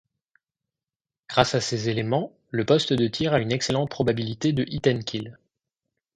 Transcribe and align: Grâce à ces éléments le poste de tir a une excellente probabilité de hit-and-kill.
Grâce 1.29 1.53
à 1.53 1.61
ces 1.61 1.87
éléments 1.89 2.35
le 2.49 2.65
poste 2.65 2.91
de 2.91 3.07
tir 3.07 3.33
a 3.35 3.39
une 3.39 3.51
excellente 3.51 3.91
probabilité 3.91 4.51
de 4.51 4.63
hit-and-kill. 4.67 5.37